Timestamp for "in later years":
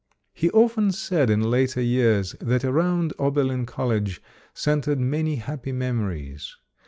1.29-2.35